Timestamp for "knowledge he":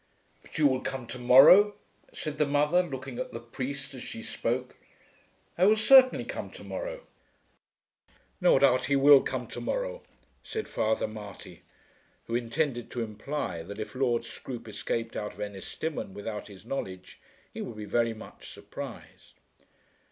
16.65-17.61